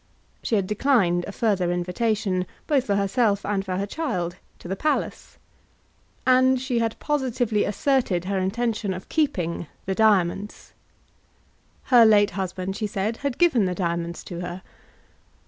[0.41, 4.75] She had declined a further invitation, both for herself and for her child, to the
[4.75, 5.37] palace.
[6.25, 10.73] And she had positively asserted her intention of keeping the diamonds.
[11.83, 14.63] Her late husband, she said, had given the diamonds to her.